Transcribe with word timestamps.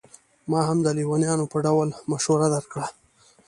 ما 0.51 0.59
هم 0.69 0.77
د 0.85 0.87
لېونیانو 0.97 1.45
په 1.51 1.57
ډول 1.65 1.87
مشوره 2.11 2.47
درکړه. 2.55 2.87